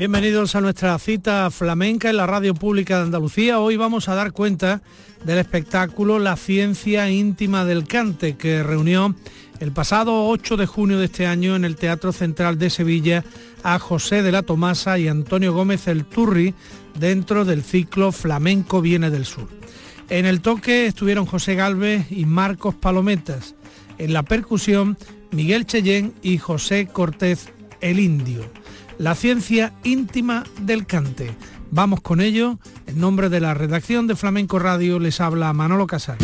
[0.00, 3.60] Bienvenidos a nuestra cita flamenca en la radio pública de Andalucía.
[3.60, 4.80] Hoy vamos a dar cuenta
[5.26, 9.14] del espectáculo La ciencia íntima del cante que reunió
[9.58, 13.24] el pasado 8 de junio de este año en el Teatro Central de Sevilla
[13.62, 16.54] a José de la Tomasa y Antonio Gómez el Turri
[16.98, 19.48] dentro del ciclo Flamenco Viene del Sur.
[20.08, 23.54] En el toque estuvieron José Galvez y Marcos Palometas.
[23.98, 24.96] En la percusión,
[25.30, 27.50] Miguel Cheyén y José Cortés
[27.82, 28.59] el Indio
[29.00, 31.34] la ciencia íntima del cante.
[31.70, 32.58] Vamos con ello.
[32.86, 36.18] En nombre de la redacción de Flamenco Radio les habla Manolo Casal.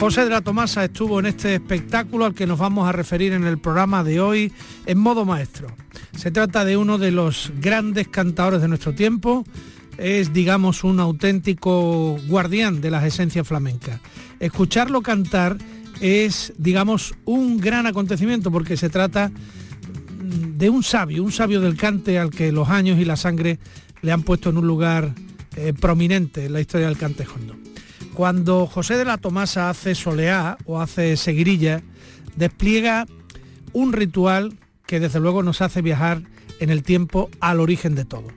[0.00, 3.44] José de la Tomasa estuvo en este espectáculo al que nos vamos a referir en
[3.44, 4.52] el programa de hoy
[4.86, 5.68] en modo maestro.
[6.16, 9.44] Se trata de uno de los grandes cantadores de nuestro tiempo,
[9.96, 14.00] es digamos un auténtico guardián de las esencias flamencas.
[14.40, 15.56] Escucharlo cantar
[16.00, 19.30] es, digamos, un gran acontecimiento porque se trata
[20.20, 23.58] de un sabio, un sabio del cante al que los años y la sangre
[24.02, 25.14] le han puesto en un lugar
[25.56, 27.56] eh, prominente en la historia del cante hondo.
[28.14, 31.82] Cuando José de la Tomasa hace soleá o hace seguirilla,
[32.36, 33.06] despliega
[33.72, 36.22] un ritual que desde luego nos hace viajar
[36.58, 38.28] en el tiempo al origen de todo.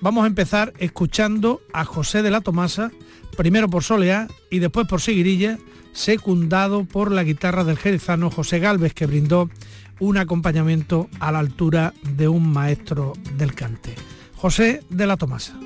[0.00, 2.90] Vamos a empezar escuchando a José de la Tomasa,
[3.36, 5.58] primero por soleá y después por seguirilla,
[5.96, 9.50] secundado por la guitarra del jerezano José Galvez, que brindó
[9.98, 13.94] un acompañamiento a la altura de un maestro del cante.
[14.36, 15.58] José de la Tomasa.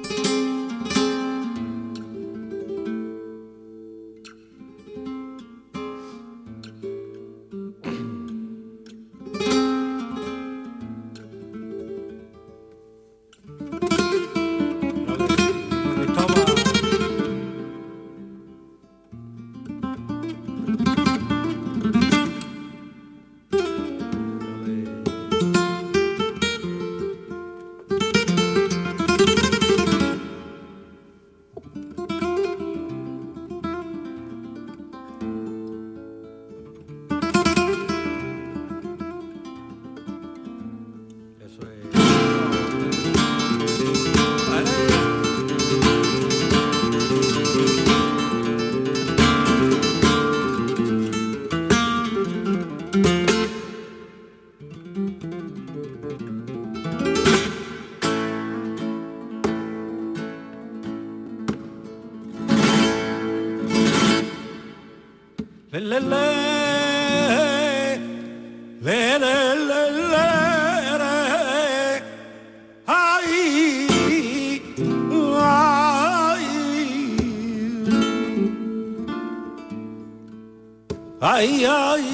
[81.21, 82.07] Ay, ay,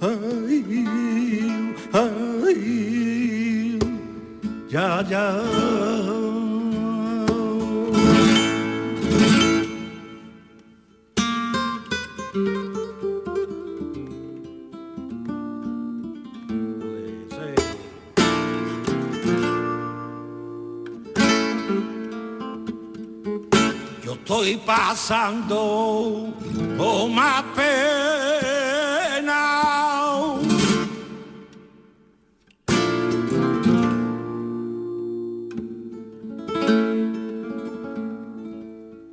[0.00, 0.64] ay,
[1.92, 2.58] ay,
[4.68, 5.24] ya, ya.
[24.28, 26.34] estoy pasando
[26.78, 27.78] oh más pena.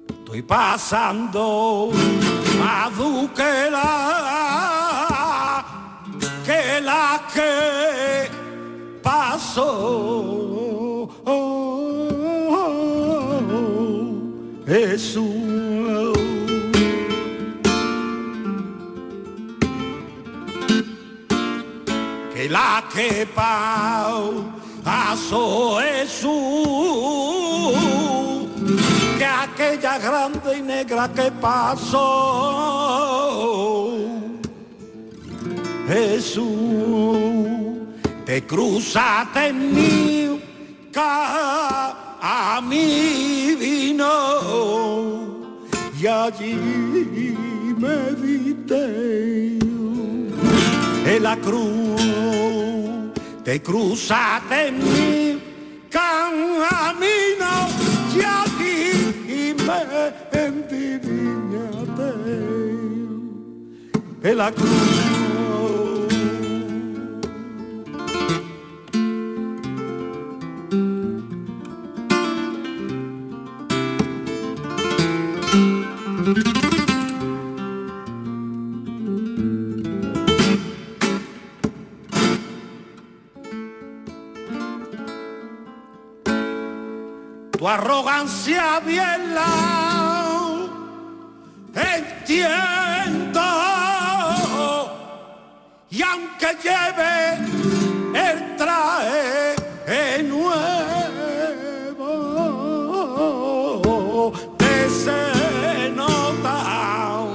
[0.10, 1.92] Estoy pasando
[2.60, 4.06] más duquela
[6.46, 8.30] que la que
[9.02, 10.05] pasó.
[22.96, 23.28] Que que
[24.82, 26.32] pasó Jesús,
[29.18, 32.06] que aquella grande y negra que pasó.
[35.90, 37.18] Jesús,
[38.26, 40.42] te cruzaste en mi
[42.22, 44.06] a mí vino
[46.00, 46.56] y y allí
[47.78, 48.86] medité
[51.06, 52.55] en la cruz
[53.46, 55.40] te cruzaste en mi
[55.92, 57.70] camino
[58.16, 59.80] y aquí me
[60.46, 62.10] endiriñaste
[64.24, 65.55] en la cruz
[87.76, 89.52] arrogancia bien la
[91.76, 93.42] entiendo.
[95.90, 97.16] Y aunque lleve
[98.28, 100.54] el traje nuevo
[104.58, 107.26] te se nota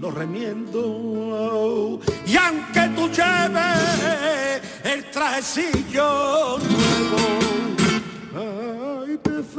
[0.00, 2.00] lo remiendo.
[2.26, 7.43] Y aunque tú lleves el trajecillo nuevo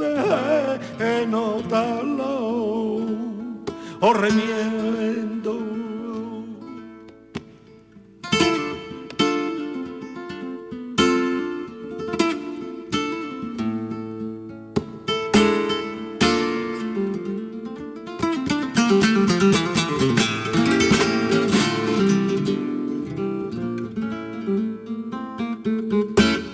[0.00, 2.96] ay te se nota lo
[4.00, 5.56] o remiendo.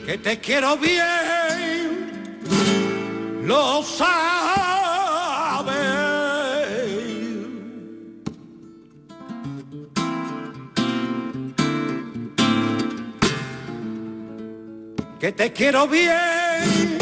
[0.07, 1.42] Que te quiero bien,
[3.45, 4.13] lo sabes.
[15.21, 16.99] Que te quiero bien,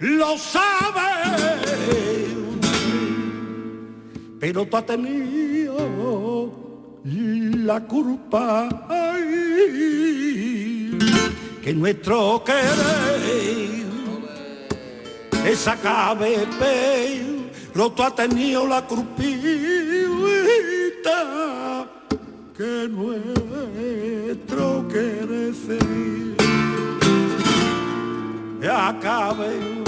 [0.00, 1.40] lo sabes.
[4.38, 6.52] Pero tú has tenido
[7.04, 8.68] la culpa.
[11.62, 13.69] que nuestro querer
[15.50, 16.46] esa cabe
[17.72, 19.26] pero tú has tenido la crupita
[22.56, 25.54] que nuestro querer
[28.70, 29.79] acabe Hay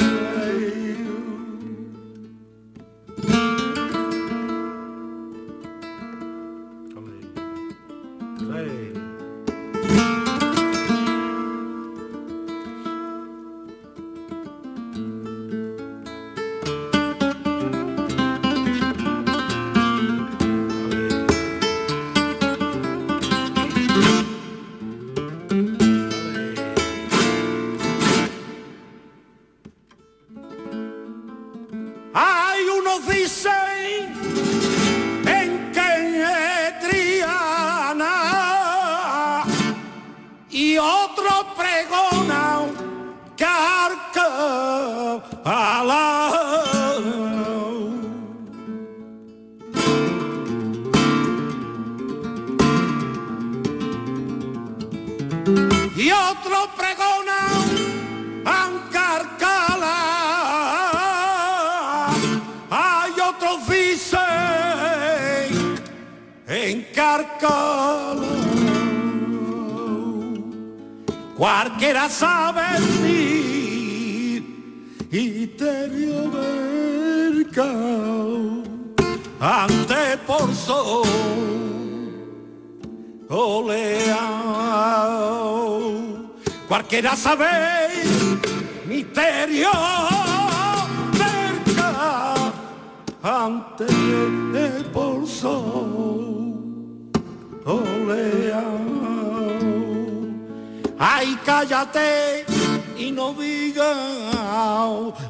[75.43, 78.63] misterio del caos
[79.41, 81.03] ante por sol
[83.29, 83.81] oleao.
[86.69, 87.49] Cualquiera sabe
[88.87, 89.73] misterio
[91.21, 92.35] cerca
[93.21, 95.55] ante el bolso
[97.65, 98.79] oleao.
[101.01, 102.52] Ay, cállate
[102.99, 103.97] y no digas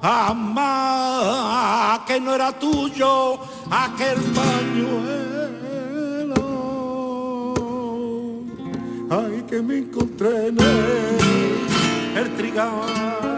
[0.02, 3.38] jamás que no era tuyo
[3.70, 5.22] aquel pañuelo.
[9.10, 13.31] Ay, que me encontré en el, el trigal.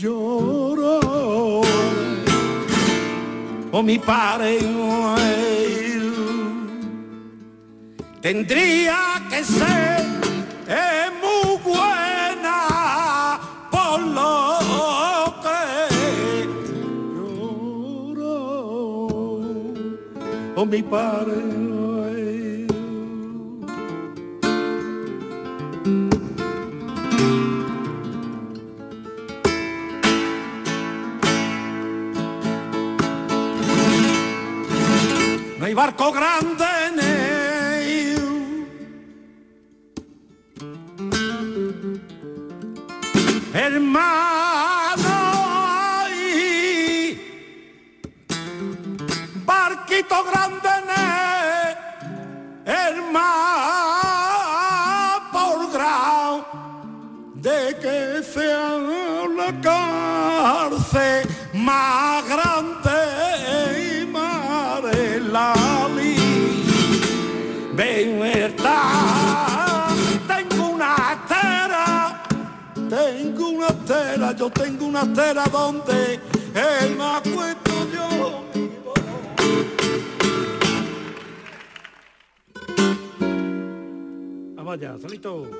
[0.00, 1.60] Que lloró.
[3.72, 4.58] O mi padre
[8.20, 10.04] tendría que ser
[11.22, 13.40] muy buena
[13.70, 14.58] por lo
[15.44, 15.58] que
[18.16, 18.40] lloró.
[20.56, 21.59] O mi padre
[35.70, 38.66] hay barco grande en él.
[43.54, 45.14] Hermano,
[46.02, 47.14] ay,
[49.44, 51.76] barquito grande en él,
[52.64, 53.30] hermano,
[55.30, 56.44] por grado
[57.36, 58.76] de que sea
[59.36, 62.49] la cárcel más grande
[73.60, 76.18] una tera, yo tengo una tera donde
[76.54, 78.42] el me acuesto yo.
[84.56, 85.50] Vamos allá, solito.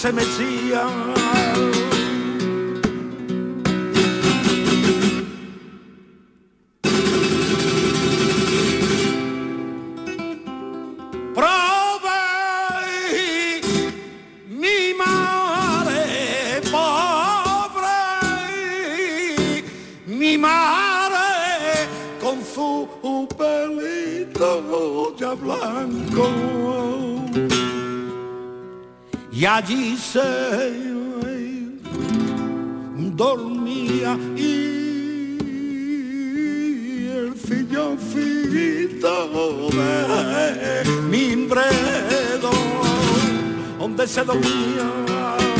[0.00, 0.86] se Messia.
[14.46, 16.62] Mi mare,
[20.06, 21.88] mi mare
[22.20, 22.88] con su
[23.36, 26.89] pelito già blanco.
[29.40, 30.20] Y allí se
[33.16, 34.50] dormía y
[37.08, 39.14] el filloncito
[39.70, 42.50] de mimbredo
[43.78, 45.59] donde se dormía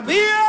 [0.00, 0.47] Graviela.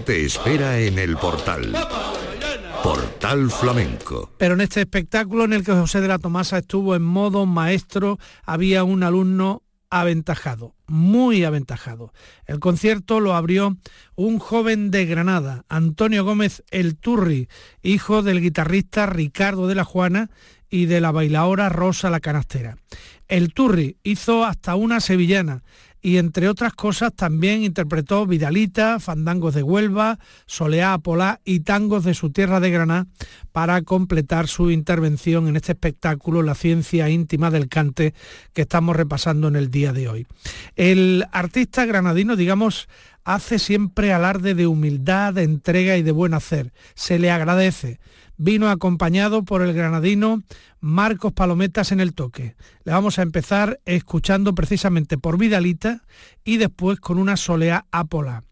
[0.00, 1.74] Te espera en el portal.
[2.82, 4.30] Portal Flamenco.
[4.38, 8.18] Pero en este espectáculo en el que José de la Tomasa estuvo en modo maestro,
[8.44, 12.12] había un alumno aventajado, muy aventajado.
[12.46, 13.76] El concierto lo abrió
[14.14, 17.48] un joven de Granada, Antonio Gómez El Turri,
[17.82, 20.30] hijo del guitarrista Ricardo de la Juana
[20.70, 22.76] y de la bailaora Rosa la Canastera.
[23.28, 25.62] El Turri hizo hasta una sevillana
[26.02, 32.14] y entre otras cosas también interpretó Vidalita, Fandangos de Huelva, Soleá Apolá y tangos de
[32.14, 33.06] su tierra de Granada
[33.52, 38.14] para completar su intervención en este espectáculo La ciencia íntima del cante
[38.52, 40.26] que estamos repasando en el día de hoy.
[40.76, 42.88] El artista granadino, digamos,
[43.24, 46.72] hace siempre alarde de humildad, de entrega y de buen hacer.
[46.94, 48.00] Se le agradece
[48.40, 50.42] vino acompañado por el granadino
[50.80, 52.56] Marcos Palometas en el toque.
[52.84, 56.04] Le vamos a empezar escuchando precisamente por Vidalita
[56.42, 58.44] y después con una solea Apola.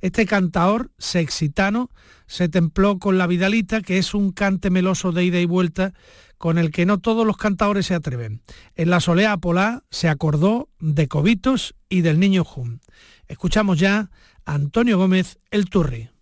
[0.00, 1.90] Este cantaor sexitano
[2.26, 5.92] se templó con la Vidalita, que es un cante meloso de ida y vuelta
[6.38, 8.42] con el que no todos los cantaores se atreven.
[8.74, 12.80] En la solea Apola se acordó de Cobitos y del niño Jum.
[13.28, 14.10] Escuchamos ya
[14.44, 16.15] a Antonio Gómez el Turri.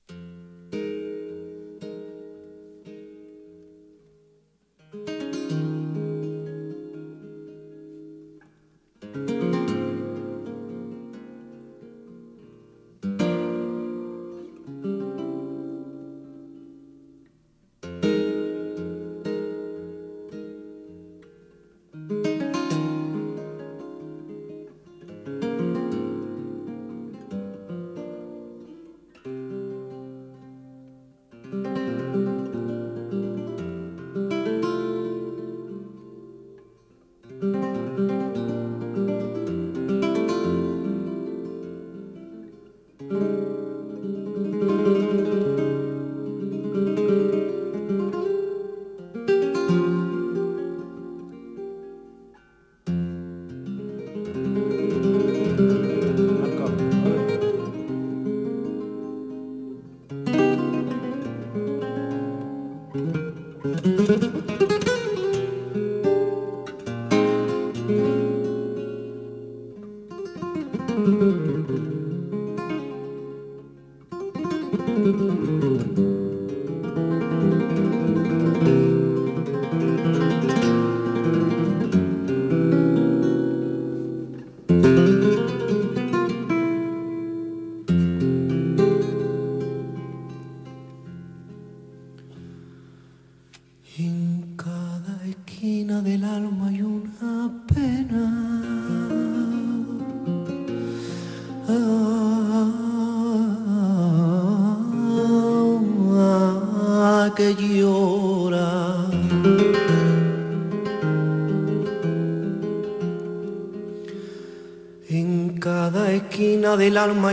[117.06, 117.32] del alma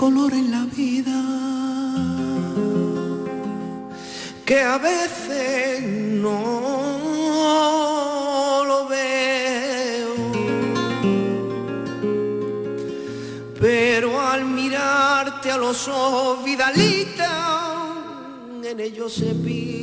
[0.00, 1.20] color en la vida
[4.46, 6.40] que a veces no
[8.66, 10.14] lo veo,
[13.60, 17.92] pero al mirarte a los ojos, Vidalita,
[18.62, 19.79] en ellos se pinta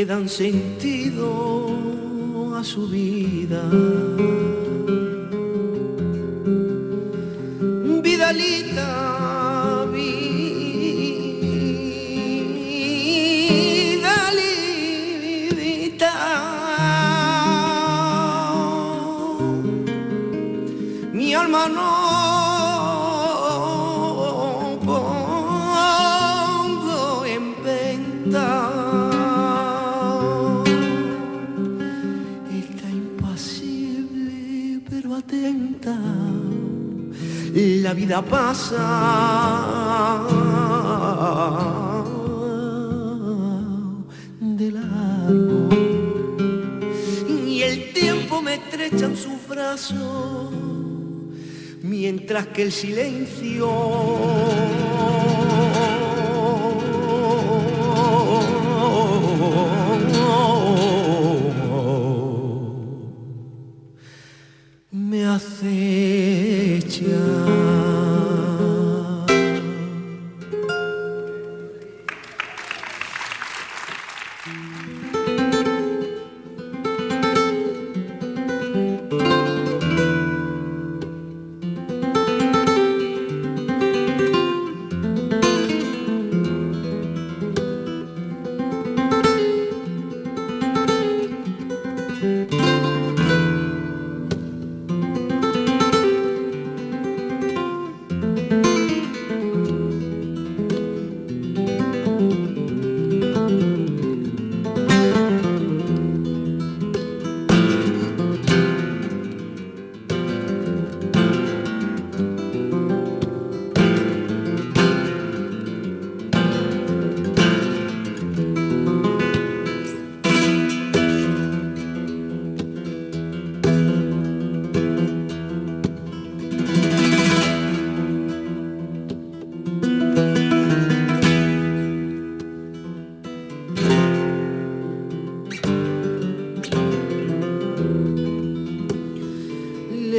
[0.00, 1.49] Quedan sentido.
[35.14, 35.96] atenta,
[37.54, 38.84] la vida pasa.
[44.40, 45.68] De largo.
[47.28, 50.52] Y el tiempo me estrecha en sus brazos,
[51.82, 53.68] mientras que el silencio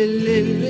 [0.08, 0.61] le, le.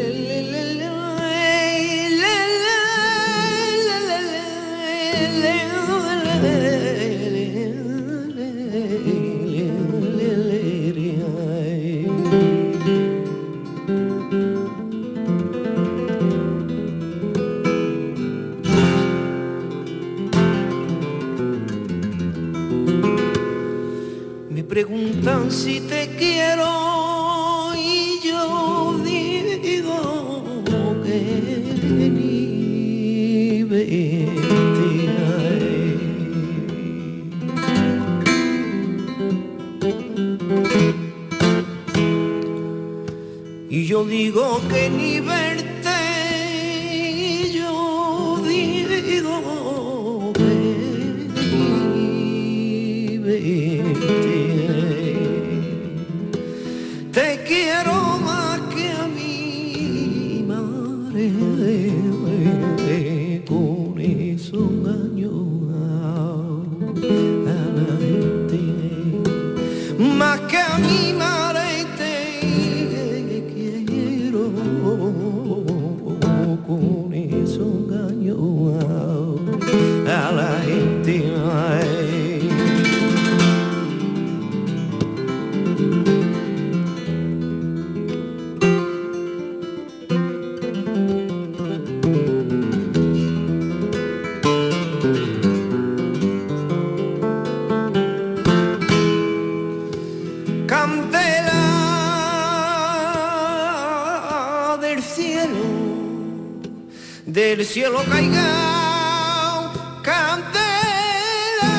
[107.31, 109.71] del cielo caiga
[110.03, 111.73] candela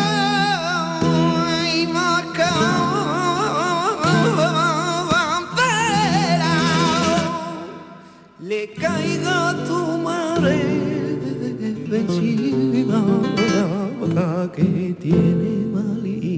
[1.74, 1.86] y
[2.32, 3.34] candela
[8.40, 10.56] le caiga tu madre
[11.90, 13.00] vecina
[14.54, 16.31] que tiene malí.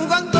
[0.00, 0.39] jugando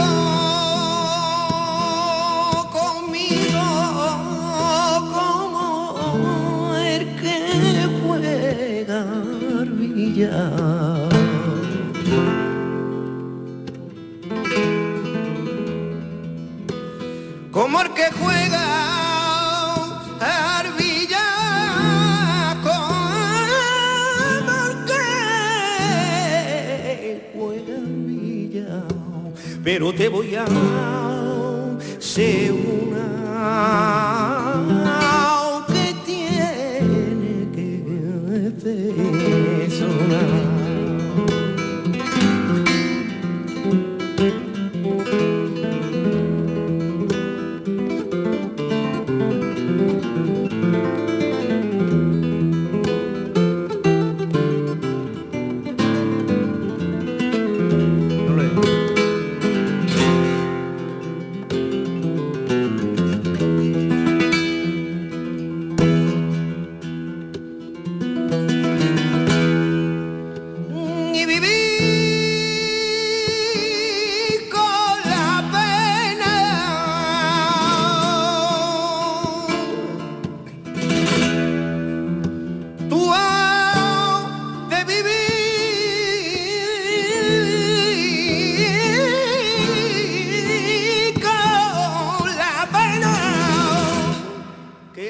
[30.43, 30.90] olvidar.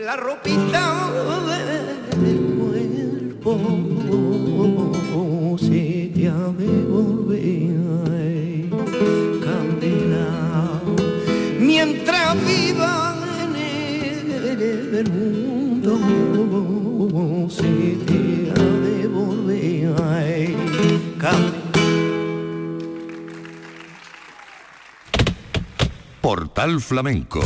[0.05, 1.11] la ropita
[2.17, 3.99] del cuerpo.
[5.59, 8.71] Se te ha de volver
[9.45, 10.81] candela
[11.59, 13.57] mientras viva en
[14.95, 15.99] el mundo
[17.51, 20.55] se te ha de volver
[21.19, 21.61] candela
[26.21, 27.41] Portal Flamenco.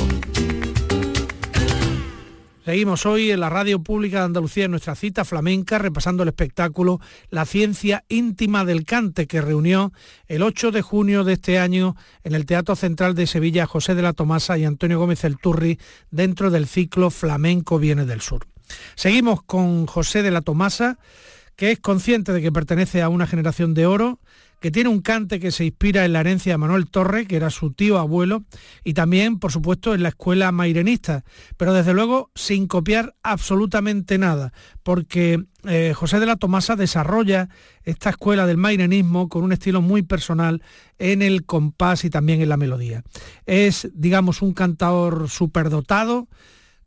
[2.74, 6.98] Seguimos hoy en la Radio Pública de Andalucía en nuestra cita flamenca, repasando el espectáculo
[7.30, 9.92] La ciencia íntima del cante, que reunió
[10.26, 11.94] el 8 de junio de este año
[12.24, 15.78] en el Teatro Central de Sevilla José de la Tomasa y Antonio Gómez El Turri
[16.10, 18.48] dentro del ciclo Flamenco Viene del Sur.
[18.96, 20.98] Seguimos con José de la Tomasa,
[21.54, 24.18] que es consciente de que pertenece a una generación de oro,
[24.60, 27.50] que tiene un cante que se inspira en la herencia de Manuel Torre, que era
[27.50, 28.44] su tío abuelo,
[28.82, 31.24] y también, por supuesto, en la escuela mairenista,
[31.56, 34.52] pero desde luego sin copiar absolutamente nada,
[34.82, 37.48] porque eh, José de la Tomasa desarrolla
[37.82, 40.62] esta escuela del mairenismo con un estilo muy personal
[40.98, 43.02] en el compás y también en la melodía.
[43.46, 46.28] Es, digamos, un cantador superdotado,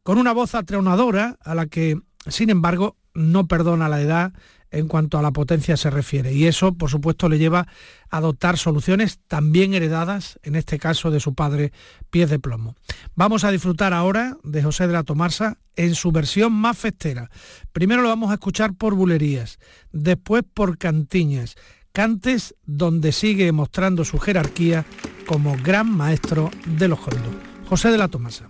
[0.03, 4.33] con una voz atronadora a la que, sin embargo, no perdona la edad
[4.71, 6.33] en cuanto a la potencia se refiere.
[6.33, 7.67] Y eso, por supuesto, le lleva
[8.09, 11.71] a adoptar soluciones también heredadas, en este caso de su padre,
[12.09, 12.75] Pies de Plomo.
[13.15, 17.29] Vamos a disfrutar ahora de José de la Tomarsa en su versión más festera.
[17.71, 19.59] Primero lo vamos a escuchar por bulerías,
[19.91, 21.55] después por cantiñas,
[21.91, 24.85] cantes donde sigue mostrando su jerarquía
[25.25, 27.33] como gran maestro de los jondos.
[27.69, 28.49] José de la Tomasa.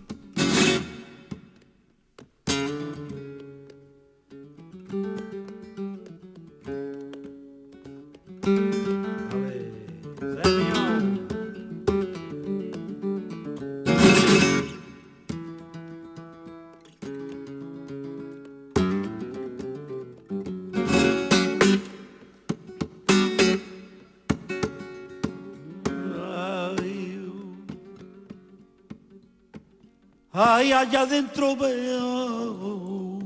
[30.78, 33.18] Allá adentro veo.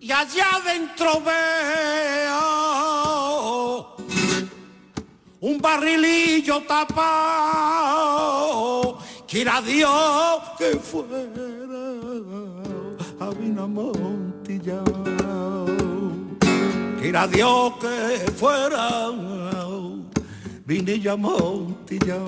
[0.00, 2.58] Y allá adentro veo
[5.40, 6.98] un barrilillo tapado,
[9.26, 11.18] quiera Dios que fuera
[13.20, 14.82] a Vinamontilla,
[17.00, 19.10] quiera Dios que fuera
[20.68, 22.18] vine yo Montilla.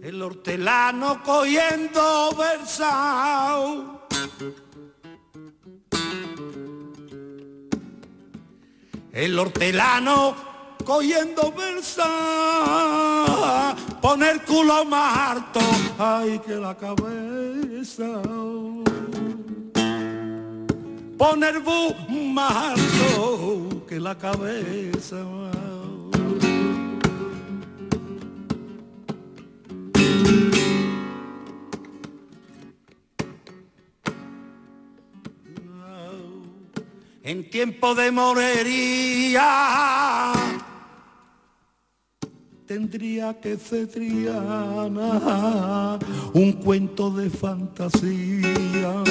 [0.00, 3.35] El hortelano cogiendo versa
[9.36, 10.34] El hortelano
[10.82, 12.06] cogiendo versa,
[14.00, 15.60] poner culo más harto,
[15.98, 18.22] ay que la cabeza.
[21.18, 21.94] Poner bu
[22.32, 25.18] más harto que la cabeza.
[37.50, 39.42] Tiempo de morería
[42.66, 45.08] tendría que ser Triana
[46.34, 49.04] un cuento de fantasía.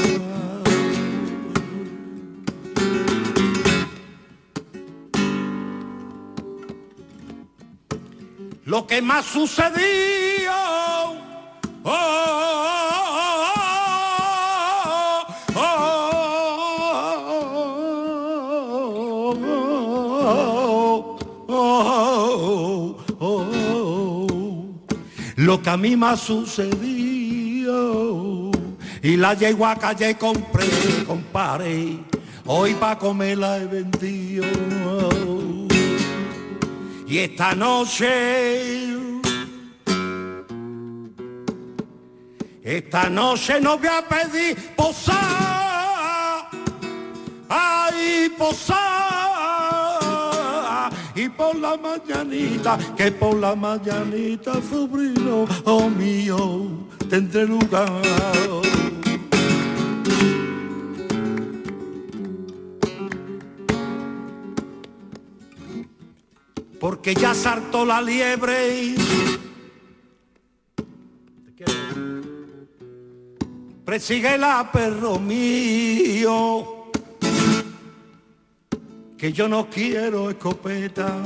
[8.65, 10.24] Lo que más sucedió
[25.55, 27.71] lo que a mí me ha sucedido
[29.01, 30.67] y la yegua calle compré,
[31.07, 31.97] comparé,
[32.45, 34.45] hoy pa' comerla he vendido.
[37.07, 38.97] Y esta noche
[42.61, 46.49] esta noche no voy a pedir posar
[47.47, 49.04] ay posar y
[51.45, 58.01] por la mañanita, que por la mañanita, sobrino, oh mío, tendré lugar.
[66.79, 68.95] Porque ya saltó la liebre.
[73.85, 76.74] Presigue la perro mío
[79.25, 81.17] que yo no quiero escopeta.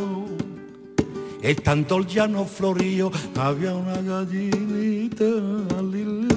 [1.42, 5.26] Estando el llano florío había una gallinita.
[5.92, 6.30] Li, li,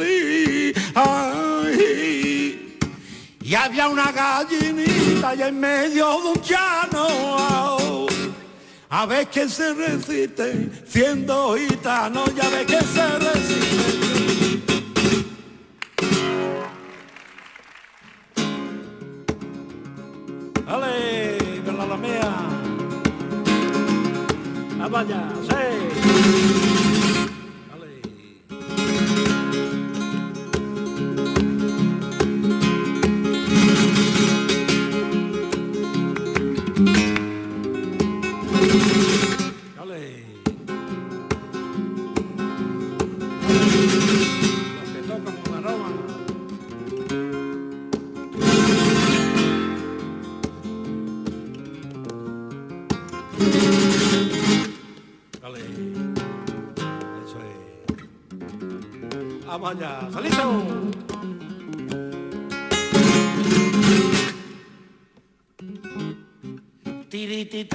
[0.00, 2.78] li, Ay,
[3.40, 8.08] y había una gallinita y en medio de un llano.
[8.90, 14.11] A ver que se resiste, siendo gitano, ya ve que se resiste.
[25.04, 25.32] Vaya!
[25.42, 26.71] ¡Sí!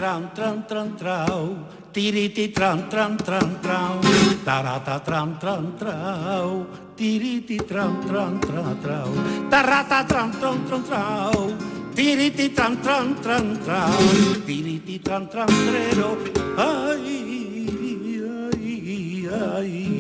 [0.08, 3.99] Tran tran tran trau, tiriti tran tran tran trau,
[4.47, 6.64] tarata tran tran trau,
[6.95, 9.12] tiriti tran tran tran trau,
[9.51, 11.51] tarata tran tran tran trau,
[11.91, 14.08] tiriti tran tran tran trau,
[14.47, 16.16] tiriti tran tran trero,
[16.55, 17.03] ay,
[18.24, 19.96] ay, ay.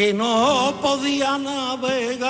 [0.00, 2.24] Que no podía navegar.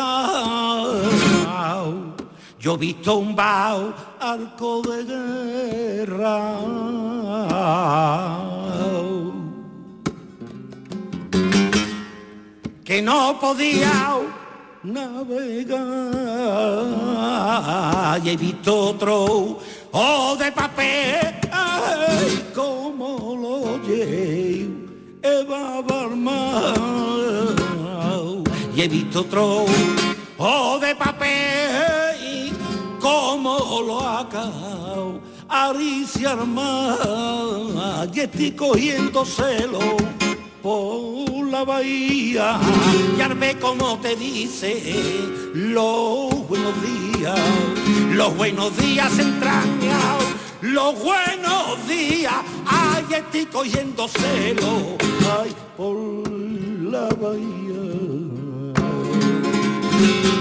[2.59, 6.59] Yo he visto un bao arco de guerra.
[12.85, 14.19] Que no podía
[14.83, 15.87] navegar.
[18.25, 19.61] Y he visto otro
[19.93, 21.40] o de papel,
[28.83, 29.67] he visto otro
[30.39, 32.51] o de papel
[32.99, 39.81] como lo ha cagado Aricia Armada y estoy cogiendo celo
[40.63, 42.59] por la bahía.
[43.19, 44.73] Y arme como te dice
[45.53, 47.39] los buenos días
[48.13, 50.25] los buenos días entrañados
[50.63, 52.35] los buenos días
[52.67, 54.97] ay estoy cogiendo celo
[55.43, 55.97] ay por
[56.91, 58.00] la bahía
[60.01, 60.40] Thank you.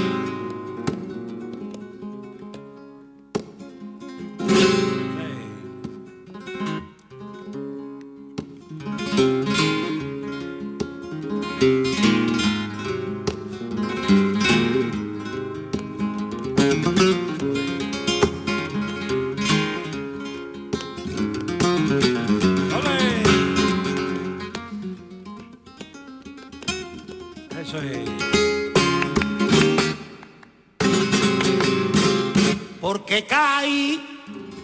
[32.90, 34.02] Porque caí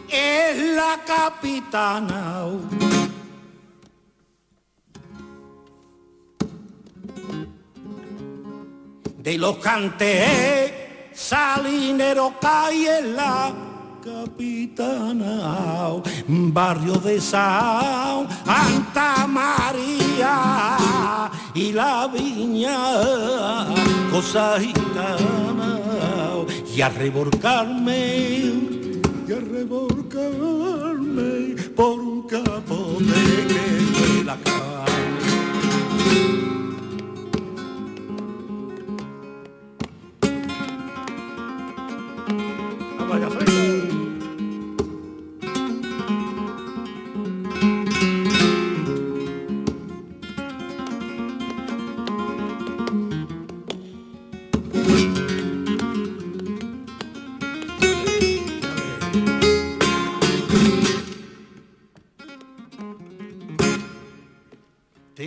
[0.10, 2.48] es la capitana.
[9.20, 10.74] De los cantes
[11.14, 13.54] salinero cae en la
[14.04, 20.36] capitana, barrio de San Santa María
[21.54, 23.68] y la viña,
[24.12, 25.45] cosa gitana,
[26.76, 28.52] y a reborcarme,
[29.28, 29.96] y a reborcarme
[31.74, 33.06] por un capote
[33.48, 34.76] que la carne.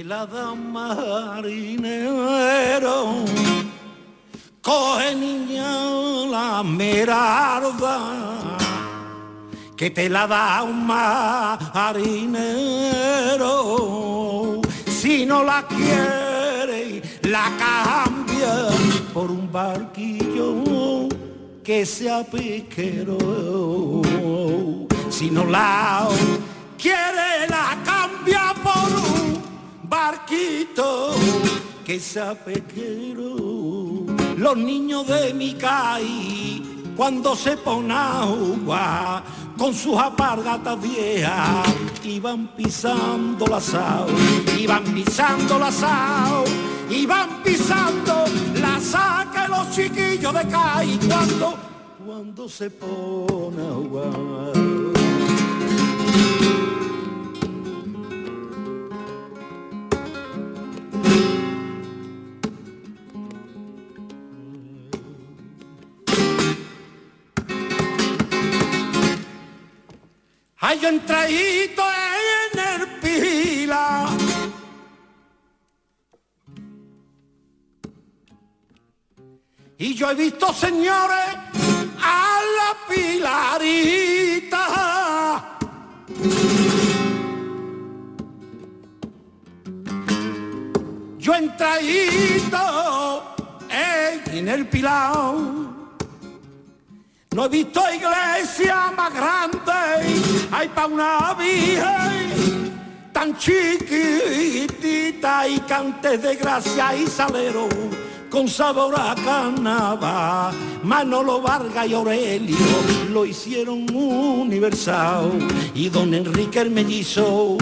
[0.08, 2.06] La marinero,
[4.62, 5.70] coge niña
[6.30, 7.98] la merarda,
[9.76, 11.12] que te la da un marinero,
[14.86, 18.68] si no la quiere la cambia
[19.12, 21.08] por un barquillo
[21.62, 23.18] que sea piquero,
[25.10, 26.08] si no la
[26.78, 28.90] quiere la cambia por
[29.20, 29.37] un
[29.98, 31.10] barquito
[31.84, 33.34] que sabe quiero
[34.36, 39.22] los niños de mi caí cuando se pone agua
[39.56, 41.66] con sus apargatas viejas
[42.04, 44.06] iban pisando la sao,
[44.58, 46.44] iban pisando la sao,
[46.88, 48.24] iban pisando
[48.54, 51.54] la saca los chiquillos de CAI cuando,
[52.06, 54.68] cuando se pone agua.
[70.68, 71.82] Hay yo entradito
[72.52, 74.06] en el pila.
[79.78, 81.36] Y yo he visto señores
[82.02, 84.62] a la pilarita.
[91.18, 92.58] Yo entradito
[93.70, 95.67] en el pilar
[97.34, 99.72] no he visto iglesia más grande,
[100.50, 102.72] hay pa' una virgen
[103.12, 104.68] tan chiquitita
[105.48, 107.68] y cante de gracia y salero
[108.30, 110.54] con sabor a carnaval.
[110.82, 112.56] Manolo Vargas y Aurelio
[113.10, 115.32] lo hicieron universal
[115.74, 117.56] y don Enrique el mellizo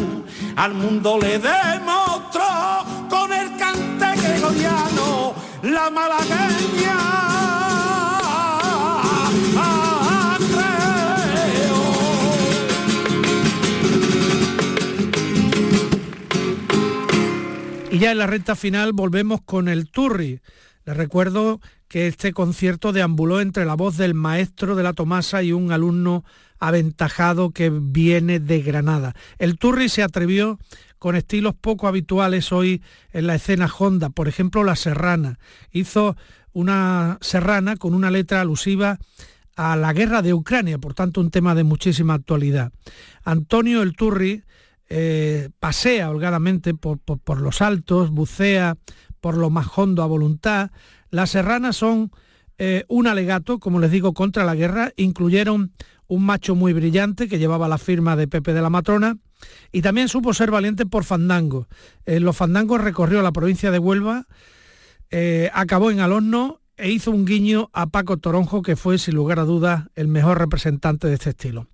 [0.56, 2.44] al mundo le demostró
[3.08, 7.35] con el cante gregoriano la malagueña.
[17.96, 20.42] Y ya en la recta final volvemos con el Turri.
[20.84, 25.52] Les recuerdo que este concierto deambuló entre la voz del maestro de la Tomasa y
[25.52, 26.22] un alumno
[26.58, 29.14] aventajado que viene de Granada.
[29.38, 30.58] El Turri se atrevió
[30.98, 32.82] con estilos poco habituales hoy
[33.14, 35.38] en la escena Honda, por ejemplo la serrana.
[35.72, 36.18] Hizo
[36.52, 38.98] una serrana con una letra alusiva
[39.56, 42.72] a la guerra de Ucrania, por tanto un tema de muchísima actualidad.
[43.24, 44.42] Antonio El Turri
[44.88, 48.76] eh, pasea holgadamente por, los altos, bucea
[49.20, 50.70] por lo más hondo a voluntad.
[51.10, 52.12] Las serranas son
[52.58, 54.92] eh, un alegato, como les digo, contra la guerra.
[54.96, 55.72] Incluyeron
[56.08, 59.18] un macho muy brillante que llevaba la firma de Pepe de la Matrona
[59.72, 61.66] y también supo ser valiente por fandango.
[62.04, 64.26] En los fandangos recorrió la provincia de Huelva,
[65.10, 69.38] eh, acabó en Alonno e hizo un guiño a Paco Toronjo, que fue sin lugar
[69.38, 71.66] a dudas el mejor representante de este estilo.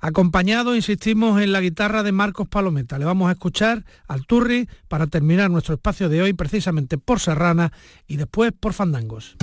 [0.00, 2.98] Acompañado, insistimos, en la guitarra de Marcos Palometa.
[2.98, 7.72] Le vamos a escuchar al Turri para terminar nuestro espacio de hoy precisamente por Serrana
[8.06, 9.36] y después por Fandangos.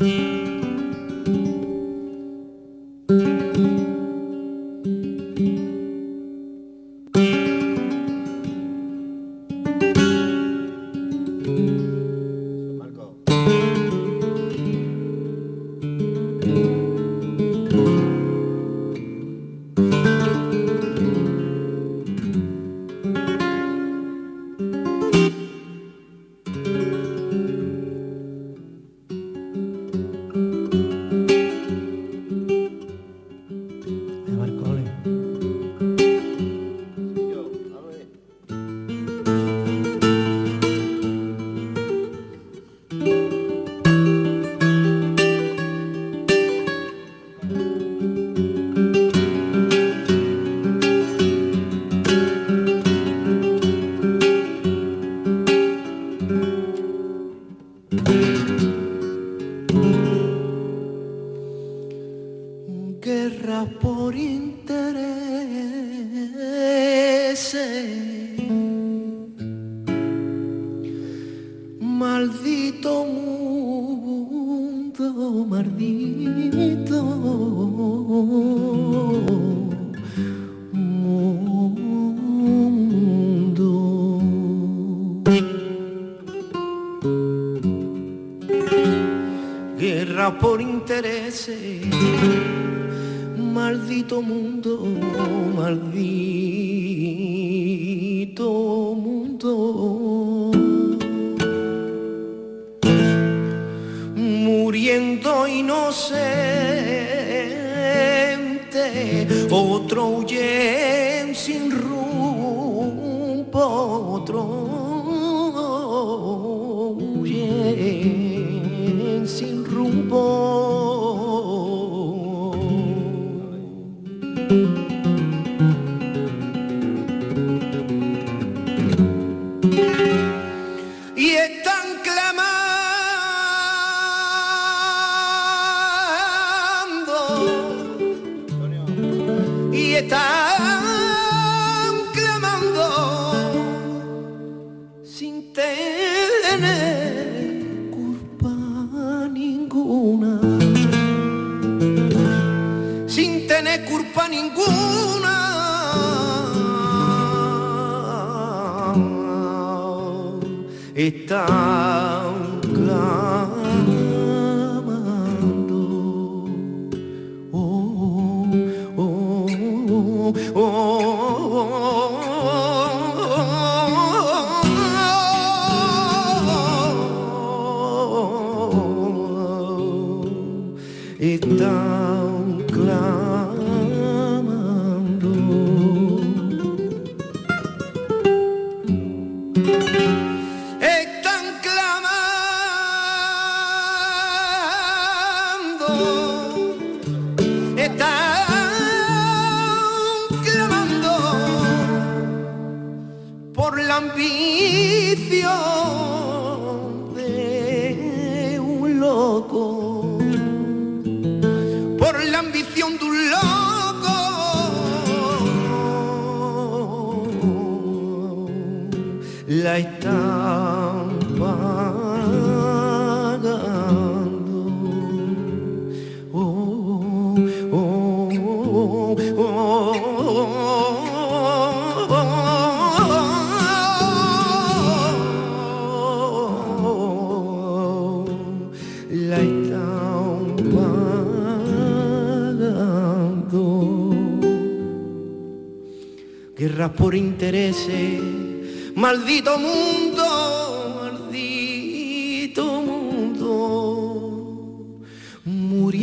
[161.09, 162.26] vita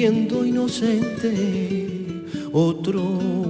[0.05, 1.33] muriendo inocente,
[2.53, 3.44] otro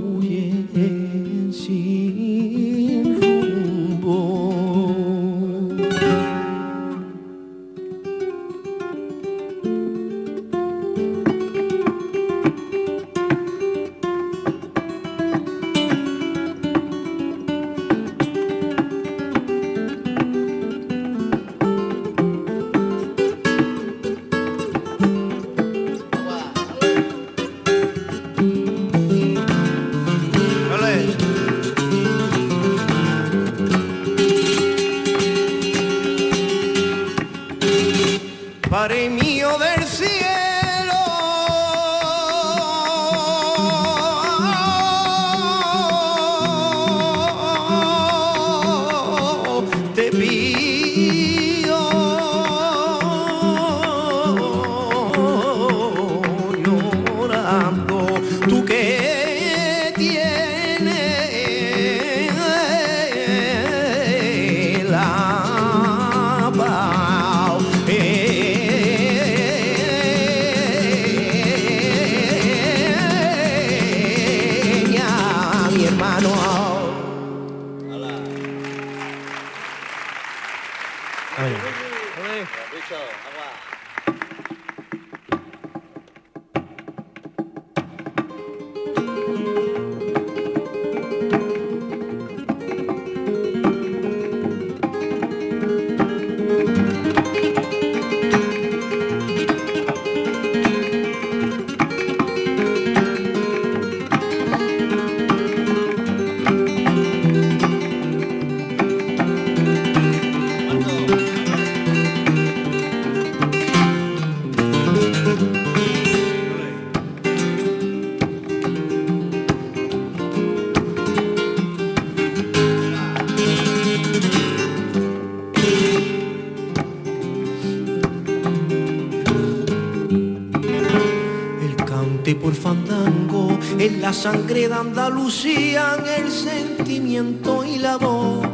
[134.14, 138.46] sangre de Andalucía, en el sentimiento y la voz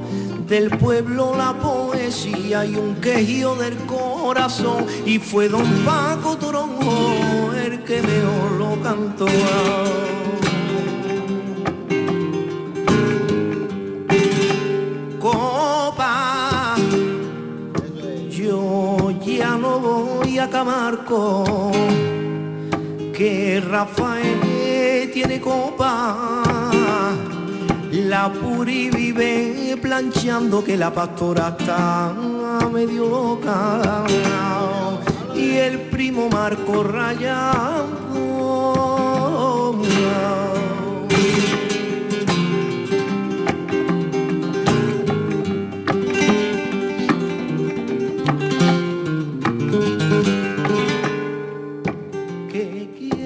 [0.49, 4.87] del pueblo, la poesía y un quejío del corazón.
[5.05, 9.27] Y fue don Paco Toronjo el que mejor lo cantó.
[15.21, 16.77] Copa,
[18.31, 21.70] yo ya no voy a Camarco
[25.21, 26.33] tiene copa,
[27.93, 32.15] la puri vive planchando que la pastora está
[32.73, 34.07] medio loca
[35.37, 38.01] y el primo Marco rayando.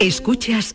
[0.01, 0.75] Escuchas